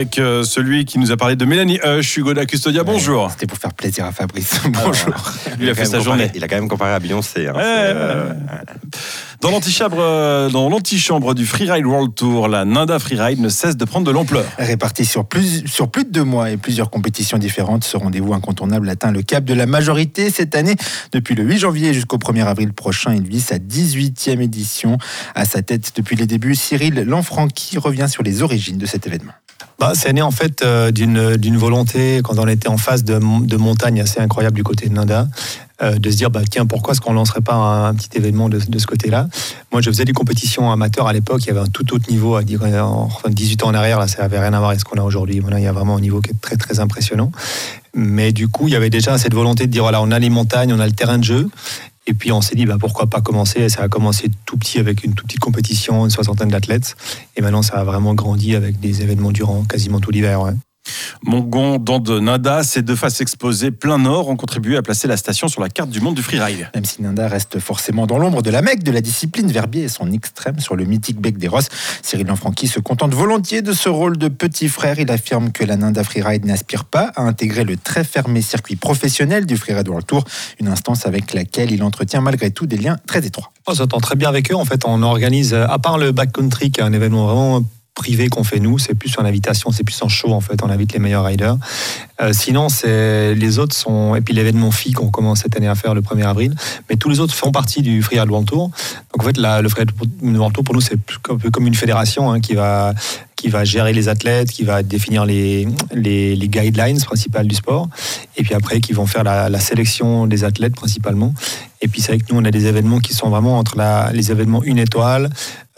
Avec 0.00 0.18
euh, 0.18 0.44
celui 0.44 0.86
qui 0.86 0.98
nous 0.98 1.12
a 1.12 1.18
parlé 1.18 1.36
de 1.36 1.44
Mélanie 1.44 1.78
Hush, 1.84 2.16
Hugo 2.16 2.32
da 2.32 2.46
Custodia, 2.46 2.84
bonjour. 2.84 3.30
C'était 3.30 3.46
pour 3.46 3.58
faire 3.58 3.74
plaisir 3.74 4.06
à 4.06 4.12
Fabrice. 4.12 4.54
Bonjour. 4.82 5.12
Lui 5.58 5.68
a 5.68 5.74
fait 5.74 5.84
sa 5.84 6.00
journée. 6.00 6.30
Il 6.34 6.42
a 6.42 6.48
quand 6.48 6.56
même 6.56 6.70
comparé 6.70 6.92
à 6.92 6.98
Beyoncé. 6.98 7.48
hein. 7.48 7.52
Ouais, 7.54 7.60
euh, 7.62 8.32
Dans 9.42 9.50
l'antichambre, 9.50 9.98
euh, 10.00 10.48
dans 10.48 10.70
l'antichambre 10.70 11.34
du 11.34 11.44
Freeride 11.44 11.84
World 11.84 12.14
Tour, 12.14 12.48
la 12.48 12.64
Ninda 12.64 12.98
Freeride 12.98 13.40
ne 13.40 13.50
cesse 13.50 13.76
de 13.76 13.84
prendre 13.84 14.06
de 14.06 14.10
l'ampleur. 14.10 14.46
Répartis 14.56 15.04
sur 15.04 15.26
plus, 15.26 15.66
sur 15.66 15.90
plus 15.90 16.04
de 16.04 16.10
deux 16.10 16.24
mois 16.24 16.50
et 16.50 16.56
plusieurs 16.56 16.88
compétitions 16.88 17.36
différentes, 17.36 17.84
ce 17.84 17.98
rendez-vous 17.98 18.32
incontournable 18.32 18.88
atteint 18.88 19.12
le 19.12 19.20
cap 19.20 19.44
de 19.44 19.52
la 19.52 19.66
majorité 19.66 20.30
cette 20.30 20.54
année. 20.54 20.76
Depuis 21.12 21.34
le 21.34 21.42
8 21.44 21.58
janvier 21.58 21.92
jusqu'au 21.92 22.16
1er 22.16 22.46
avril 22.46 22.72
prochain, 22.72 23.12
il 23.14 23.28
vit 23.28 23.42
sa 23.42 23.58
18e 23.58 24.40
édition. 24.40 24.96
À 25.34 25.44
sa 25.44 25.60
tête 25.60 25.92
depuis 25.94 26.16
les 26.16 26.24
débuts, 26.26 26.54
Cyril 26.54 26.94
Lanfranchi 27.06 27.76
revient 27.76 28.06
sur 28.08 28.22
les 28.22 28.40
origines 28.40 28.78
de 28.78 28.86
cet 28.86 29.06
événement. 29.06 29.32
Bah, 29.80 29.92
c'est 29.94 30.12
né 30.12 30.20
en 30.20 30.30
fait 30.30 30.62
euh, 30.62 30.90
d'une 30.90 31.56
volonté 31.56 32.20
quand 32.22 32.38
on 32.38 32.46
était 32.46 32.68
en 32.68 32.76
phase 32.76 33.02
de, 33.02 33.18
de 33.46 33.56
montagne 33.56 34.02
assez 34.02 34.20
incroyable 34.20 34.54
du 34.54 34.62
côté 34.62 34.90
de 34.90 34.92
Nanda, 34.92 35.26
euh, 35.80 35.94
de 35.94 36.10
se 36.10 36.16
dire 36.16 36.30
bah 36.30 36.42
tiens 36.48 36.66
pourquoi 36.66 36.92
est-ce 36.92 37.00
qu'on 37.00 37.14
lancerait 37.14 37.40
pas 37.40 37.54
un, 37.54 37.94
petit 37.94 38.10
événement 38.18 38.50
de, 38.50 38.58
ce 38.58 38.86
côté-là? 38.86 39.28
Moi 39.72 39.80
je 39.80 39.88
faisais 39.88 40.04
des 40.04 40.12
compétitions 40.12 40.70
amateurs 40.70 41.06
à 41.06 41.14
l'époque, 41.14 41.44
il 41.44 41.46
y 41.46 41.50
avait 41.50 41.60
un 41.60 41.66
tout 41.66 41.94
autre 41.94 42.10
niveau 42.10 42.36
à 42.36 42.42
dire 42.42 42.62
en 42.62 43.04
enfin, 43.04 43.30
18 43.30 43.62
ans 43.62 43.68
en 43.68 43.74
arrière 43.74 43.98
là 43.98 44.06
ça 44.06 44.22
avait 44.22 44.38
rien 44.38 44.52
à 44.52 44.58
voir 44.58 44.68
avec 44.68 44.80
ce 44.80 44.84
qu'on 44.84 45.00
a 45.00 45.02
aujourd'hui. 45.02 45.40
Il 45.42 45.62
y 45.62 45.66
a 45.66 45.72
vraiment 45.72 45.96
un 45.96 46.00
niveau 46.02 46.20
qui 46.20 46.32
est 46.32 46.40
très 46.42 46.56
très 46.56 46.78
impressionnant. 46.78 47.32
Mais 47.94 48.32
du 48.32 48.48
coup 48.48 48.68
il 48.68 48.74
y 48.74 48.76
avait 48.76 48.90
déjà 48.90 49.16
cette 49.16 49.32
volonté 49.32 49.66
de 49.66 49.72
dire 49.72 49.84
voilà 49.84 50.02
on 50.02 50.10
a 50.10 50.18
les 50.18 50.28
montagnes, 50.28 50.74
on 50.74 50.80
a 50.80 50.86
le 50.86 50.92
terrain 50.92 51.16
de 51.16 51.24
jeu. 51.24 51.48
Et 52.10 52.14
puis 52.14 52.32
on 52.32 52.40
s'est 52.40 52.56
dit 52.56 52.66
bah, 52.66 52.76
pourquoi 52.78 53.06
pas 53.06 53.20
commencer? 53.20 53.68
Ça 53.68 53.82
a 53.82 53.88
commencé 53.88 54.30
tout 54.44 54.56
petit 54.56 54.80
avec 54.80 55.04
une 55.04 55.14
toute 55.14 55.28
petite 55.28 55.38
compétition, 55.38 56.04
une 56.04 56.10
soixantaine 56.10 56.48
d'athlètes. 56.48 56.96
Et 57.36 57.40
maintenant, 57.40 57.62
ça 57.62 57.76
a 57.76 57.84
vraiment 57.84 58.14
grandi 58.14 58.56
avec 58.56 58.80
des 58.80 59.02
événements 59.02 59.30
durant 59.30 59.62
quasiment 59.62 60.00
tout 60.00 60.10
l'hiver. 60.10 60.52
Mongon, 61.24 61.78
dans 61.78 61.98
de 61.98 62.18
Nada, 62.18 62.62
ces 62.62 62.80
deux 62.82 62.96
faces 62.96 63.20
exposées 63.20 63.70
plein 63.70 63.98
nord 63.98 64.28
ont 64.28 64.36
contribué 64.36 64.76
à 64.76 64.82
placer 64.82 65.06
la 65.06 65.18
station 65.18 65.48
sur 65.48 65.60
la 65.60 65.68
carte 65.68 65.90
du 65.90 66.00
monde 66.00 66.14
du 66.14 66.22
freeride. 66.22 66.70
Même 66.74 66.84
si 66.86 67.02
Nanda 67.02 67.28
reste 67.28 67.58
forcément 67.58 68.06
dans 68.06 68.18
l'ombre 68.18 68.40
de 68.42 68.50
la 68.50 68.62
mecque 68.62 68.82
de 68.82 68.90
la 68.90 69.02
discipline, 69.02 69.50
Verbier 69.52 69.84
est 69.84 69.88
son 69.88 70.10
extrême 70.12 70.58
sur 70.60 70.76
le 70.76 70.84
mythique 70.84 71.20
bec 71.20 71.36
des 71.36 71.48
Rosses. 71.48 71.68
Cyril 72.02 72.26
Lanfranchi 72.26 72.68
se 72.68 72.80
contente 72.80 73.12
volontiers 73.12 73.60
de 73.60 73.72
ce 73.72 73.90
rôle 73.90 74.16
de 74.16 74.28
petit 74.28 74.68
frère. 74.68 74.98
Il 74.98 75.10
affirme 75.10 75.52
que 75.52 75.64
la 75.64 75.76
Nanda 75.76 76.04
Freeride 76.04 76.46
n'aspire 76.46 76.84
pas 76.84 77.12
à 77.14 77.22
intégrer 77.22 77.64
le 77.64 77.76
très 77.76 78.02
fermé 78.04 78.40
circuit 78.40 78.76
professionnel 78.76 79.44
du 79.44 79.58
Freeride 79.58 79.88
World 79.88 80.06
Tour, 80.06 80.24
une 80.58 80.68
instance 80.68 81.06
avec 81.06 81.34
laquelle 81.34 81.70
il 81.70 81.82
entretient 81.82 82.22
malgré 82.22 82.50
tout 82.50 82.66
des 82.66 82.78
liens 82.78 82.96
très 83.06 83.26
étroits. 83.26 83.52
On 83.66 83.74
s'entend 83.74 84.00
très 84.00 84.16
bien 84.16 84.28
avec 84.28 84.50
eux. 84.50 84.56
En 84.56 84.64
fait, 84.64 84.84
on 84.86 85.02
organise, 85.02 85.52
à 85.52 85.78
part 85.78 85.98
le 85.98 86.12
backcountry, 86.12 86.70
qui 86.70 86.80
est 86.80 86.84
un 86.84 86.92
événement 86.92 87.26
vraiment 87.26 87.62
privé 88.00 88.28
qu'on 88.28 88.44
fait 88.44 88.60
nous, 88.60 88.78
c'est 88.78 88.94
plus 88.94 89.12
en 89.18 89.24
invitation, 89.24 89.70
c'est 89.72 89.84
plus 89.84 90.00
en 90.02 90.08
show 90.08 90.32
en 90.32 90.40
fait, 90.40 90.62
on 90.62 90.70
invite 90.70 90.92
les 90.94 90.98
meilleurs 90.98 91.24
riders. 91.24 91.56
Euh, 92.22 92.32
sinon, 92.32 92.68
c'est 92.68 93.34
les 93.34 93.58
autres 93.58 93.76
sont 93.76 94.14
et 94.16 94.20
puis 94.22 94.32
l'événement 94.34 94.70
FI 94.70 94.92
qu'on 94.92 95.10
commence 95.10 95.40
cette 95.40 95.54
année 95.56 95.68
à 95.68 95.74
faire 95.74 95.94
le 95.94 96.00
1er 96.00 96.24
avril, 96.26 96.54
mais 96.88 96.96
tous 96.96 97.08
les 97.10 97.20
autres 97.20 97.34
font 97.34 97.52
partie 97.52 97.82
du 97.82 98.02
Freeride 98.02 98.30
World 98.30 98.48
Tour. 98.48 98.70
Donc 99.12 99.22
en 99.22 99.24
fait, 99.24 99.36
la- 99.36 99.60
le 99.62 99.68
Freeride 99.68 99.92
World 100.22 100.54
Tour 100.54 100.64
pour 100.64 100.74
nous 100.74 100.80
c'est 100.80 100.94
un 101.30 101.36
peu 101.36 101.50
comme 101.50 101.66
une 101.66 101.74
fédération 101.74 102.30
hein, 102.32 102.40
qui 102.40 102.54
va 102.54 102.94
qui 103.40 103.48
va 103.48 103.64
gérer 103.64 103.94
les 103.94 104.10
athlètes, 104.10 104.50
qui 104.50 104.64
va 104.64 104.82
définir 104.82 105.24
les, 105.24 105.66
guidelines 105.94 107.00
principales 107.00 107.46
du 107.46 107.54
sport, 107.54 107.88
et 108.36 108.42
puis 108.42 108.52
après 108.52 108.80
qui 108.80 108.92
vont 108.92 109.06
faire 109.06 109.24
la, 109.24 109.58
sélection 109.58 110.26
des 110.26 110.44
athlètes 110.44 110.74
principalement. 110.74 111.32
Et 111.80 111.88
puis 111.88 112.02
c'est 112.02 112.12
vrai 112.12 112.18
que 112.18 112.30
nous 112.30 112.38
on 112.38 112.44
a 112.44 112.50
des 112.50 112.66
événements 112.66 112.98
qui 112.98 113.14
sont 113.14 113.30
vraiment 113.30 113.58
entre 113.58 113.76
les 114.12 114.30
événements 114.30 114.62
une 114.62 114.76
étoile, 114.76 115.30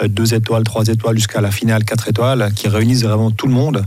euh, 0.02 0.08
deux 0.08 0.34
étoiles, 0.34 0.64
trois 0.64 0.86
étoiles 0.88 1.14
jusqu'à 1.16 1.40
la 1.40 1.52
finale 1.52 1.84
quatre 1.84 2.08
étoiles, 2.08 2.52
qui 2.56 2.66
réunissent 2.66 3.04
vraiment 3.04 3.30
tout 3.30 3.46
le 3.46 3.52
monde. 3.52 3.86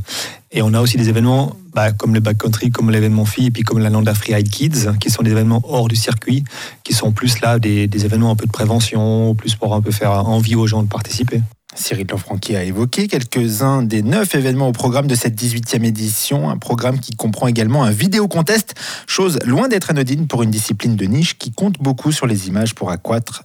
Et 0.53 0.61
on 0.61 0.73
a 0.73 0.79
aussi 0.79 0.95
des 0.95 1.09
événements 1.09 1.57
bah, 1.73 1.91
comme 1.91 2.13
le 2.13 2.21
backcountry, 2.21 2.71
comme 2.71 2.89
l'événement 2.91 3.25
FI, 3.25 3.47
et 3.47 3.51
puis 3.51 3.63
comme 3.63 3.79
la 3.79 3.89
Nanda 3.89 4.13
Freeride 4.13 4.49
Kids, 4.49 4.87
qui 5.01 5.09
sont 5.09 5.21
des 5.21 5.31
événements 5.31 5.61
hors 5.65 5.89
du 5.89 5.97
circuit, 5.97 6.45
qui 6.85 6.93
sont 6.93 7.11
plus 7.11 7.41
là 7.41 7.59
des, 7.59 7.87
des 7.87 8.05
événements 8.05 8.31
un 8.31 8.37
peu 8.37 8.45
de 8.45 8.53
prévention, 8.53 9.35
plus 9.35 9.55
pour 9.55 9.75
un 9.75 9.81
peu 9.81 9.91
faire 9.91 10.11
envie 10.11 10.55
aux 10.55 10.65
gens 10.65 10.81
de 10.81 10.87
participer. 10.87 11.41
Cyril 11.75 12.07
Lanfranchi 12.09 12.55
a 12.55 12.63
évoqué 12.63 13.07
quelques-uns 13.07 13.83
des 13.83 14.01
neuf 14.01 14.33
événements 14.33 14.69
au 14.69 14.71
programme 14.71 15.07
de 15.07 15.15
cette 15.15 15.39
18e 15.39 15.83
édition, 15.83 16.49
un 16.49 16.57
programme 16.57 16.99
qui 16.99 17.15
comprend 17.15 17.47
également 17.47 17.83
un 17.83 17.91
vidéo 17.91 18.27
contest, 18.27 18.73
chose 19.07 19.39
loin 19.45 19.67
d'être 19.67 19.91
anodine 19.91 20.27
pour 20.27 20.41
une 20.41 20.51
discipline 20.51 20.95
de 20.95 21.05
niche 21.05 21.37
qui 21.37 21.51
compte 21.51 21.77
beaucoup 21.79 22.11
sur 22.11 22.27
les 22.27 22.47
images 22.47 22.73
pour 22.73 22.91
accroître, 22.91 23.43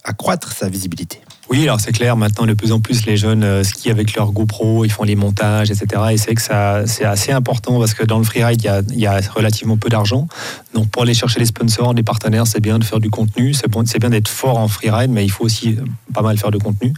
sa 0.53 0.69
visibilité. 0.69 1.21
Oui, 1.51 1.65
alors 1.65 1.81
c'est 1.81 1.91
clair, 1.91 2.17
maintenant 2.17 2.47
de 2.47 2.55
plus 2.55 2.71
en 2.71 2.79
plus 2.79 3.05
les 3.07 3.17
jeunes 3.17 3.43
euh, 3.43 3.65
skient 3.65 3.91
avec 3.91 4.15
leur 4.15 4.31
GoPro, 4.31 4.85
ils 4.85 4.93
font 4.93 5.03
les 5.03 5.17
montages, 5.17 5.73
etc. 5.73 6.03
Et 6.13 6.17
c'est 6.17 6.37
que 6.37 6.43
ça, 6.43 6.87
c'est 6.87 7.05
assez 7.05 7.33
important 7.33 7.81
parce 7.81 7.95
que 7.95 8.05
dans 8.05 8.19
le 8.19 8.25
freeride, 8.25 8.63
il 8.63 8.67
y 8.67 8.69
a, 8.69 8.83
y 8.91 9.07
a 9.07 9.21
relativement 9.35 9.77
peu 9.77 9.89
d'argent. 9.89 10.29
Donc 10.75 10.89
pour 10.91 11.03
aller 11.03 11.15
chercher 11.15 11.41
les 11.41 11.47
sponsors, 11.47 11.93
les 11.93 12.05
partenaires, 12.05 12.47
c'est 12.47 12.61
bien 12.61 12.79
de 12.79 12.85
faire 12.85 13.01
du 13.01 13.11
contenu, 13.11 13.53
c'est 13.53 13.67
c'est 13.87 13.99
bien 13.99 14.11
d'être 14.11 14.29
fort 14.29 14.59
en 14.59 14.69
freeride, 14.69 15.11
mais 15.11 15.25
il 15.25 15.31
faut 15.31 15.45
aussi 15.45 15.77
pas 16.11 16.23
mal 16.23 16.39
faire 16.39 16.51
de 16.51 16.59
contenu. 16.59 16.93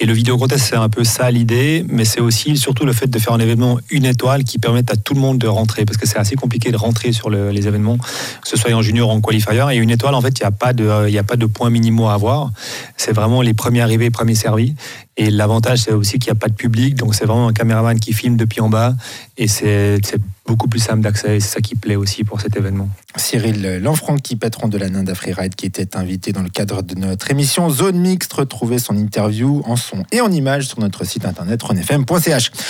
Et 0.00 0.06
le 0.06 0.12
vidéo 0.12 0.38
contest, 0.38 0.64
c'est 0.70 0.76
un 0.76 0.88
peu 0.88 1.04
ça 1.04 1.30
l'idée, 1.30 1.84
mais 1.88 2.04
c'est 2.04 2.20
aussi 2.20 2.56
surtout 2.56 2.84
le 2.84 2.92
fait 2.92 3.06
de 3.08 3.18
faire 3.18 3.32
un 3.32 3.38
événement 3.40 3.78
une 3.90 4.06
étoile 4.06 4.44
qui 4.44 4.58
permette 4.58 4.90
à 4.90 4.96
tout 4.96 5.14
le 5.14 5.20
monde 5.20 5.38
de 5.38 5.46
rentrer, 5.46 5.84
parce 5.84 5.96
que 5.98 6.06
c'est 6.06 6.18
assez 6.18 6.36
compliqué 6.36 6.70
de 6.70 6.76
rentrer 6.76 7.12
sur 7.12 7.30
le- 7.30 7.50
les 7.50 7.66
événements, 7.68 7.98
que 7.98 8.48
ce 8.48 8.56
soit 8.56 8.72
en 8.72 8.82
junior 8.82 9.08
ou 9.08 9.12
en 9.12 9.20
qualifier. 9.20 9.64
Et 9.72 9.76
une 9.76 9.90
étoile, 9.90 10.14
en 10.14 10.20
fait, 10.20 10.38
il 10.38 10.42
n'y 10.42 10.46
a 10.46 10.50
pas 10.52 10.72
de, 10.72 10.86
de 11.36 11.46
points 11.46 11.70
minimaux 11.70 12.08
à 12.08 12.14
avoir. 12.14 12.50
C'est 12.96 13.12
vraiment 13.12 13.42
les 13.42 13.54
premiers 13.54 13.80
arrivés, 13.82 14.10
premiers 14.10 14.34
servis. 14.34 14.74
Et 15.16 15.30
l'avantage, 15.30 15.80
c'est 15.80 15.92
aussi 15.92 16.18
qu'il 16.18 16.30
n'y 16.32 16.36
a 16.38 16.40
pas 16.40 16.48
de 16.48 16.54
public, 16.54 16.94
donc 16.94 17.14
c'est 17.14 17.26
vraiment 17.26 17.48
un 17.48 17.52
caméraman 17.52 17.98
qui 18.00 18.12
filme 18.12 18.36
depuis 18.36 18.60
en 18.60 18.68
bas, 18.70 18.94
et 19.36 19.48
c'est 19.48 20.00
beaucoup 20.50 20.66
plus 20.66 20.80
simple 20.80 21.02
d'accès. 21.02 21.36
et 21.36 21.40
C'est 21.40 21.54
ça 21.54 21.60
qui 21.60 21.76
plaît 21.76 21.94
aussi 21.94 22.24
pour 22.24 22.40
cet 22.40 22.56
événement. 22.56 22.88
Cyril 23.14 23.78
Lanfranchi, 23.80 24.34
patron 24.34 24.66
de 24.66 24.78
la 24.78 24.88
Nanda 24.88 25.14
Freeride, 25.14 25.54
qui 25.54 25.66
était 25.66 25.96
invité 25.96 26.32
dans 26.32 26.42
le 26.42 26.48
cadre 26.48 26.82
de 26.82 26.96
notre 26.96 27.30
émission 27.30 27.70
Zone 27.70 27.98
Mixte, 27.98 28.32
retrouvez 28.32 28.80
son 28.80 28.96
interview 28.96 29.62
en 29.64 29.76
son 29.76 30.04
et 30.10 30.20
en 30.20 30.30
images 30.32 30.66
sur 30.66 30.80
notre 30.80 31.04
site 31.04 31.24
internet 31.24 31.62
renfm.ch. 31.62 32.50